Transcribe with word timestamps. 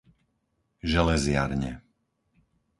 Železiarne 0.83 1.73